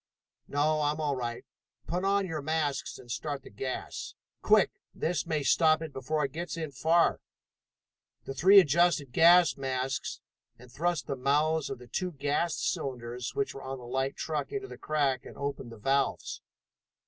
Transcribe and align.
"No, 0.47 0.81
I'm 0.81 0.99
all 0.99 1.15
right. 1.15 1.45
Put 1.85 2.03
on 2.03 2.25
your 2.25 2.41
masks 2.41 2.97
and 2.97 3.11
start 3.11 3.43
the 3.43 3.51
gas! 3.51 4.15
Quick! 4.41 4.71
That 4.95 5.27
may 5.27 5.43
stop 5.43 5.79
it 5.83 5.93
before 5.93 6.25
it 6.25 6.31
gets 6.31 6.57
in 6.57 6.71
far!" 6.71 7.21
The 8.23 8.33
three 8.33 8.59
adjusted 8.59 9.11
gas 9.11 9.57
masks 9.57 10.19
and 10.57 10.71
thrust 10.71 11.05
the 11.05 11.15
mouths 11.15 11.69
of 11.69 11.83
two 11.91 12.13
gas 12.13 12.57
cylinders 12.57 13.35
which 13.35 13.53
were 13.53 13.61
on 13.61 13.77
the 13.77 13.85
light 13.85 14.15
truck 14.15 14.51
into 14.51 14.67
the 14.67 14.79
crack, 14.79 15.23
and 15.23 15.37
opened 15.37 15.71
the 15.71 15.77
valves. 15.77 16.41